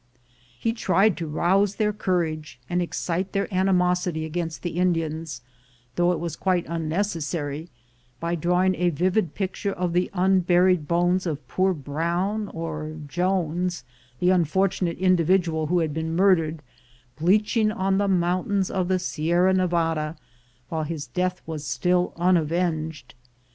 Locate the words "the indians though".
4.63-6.11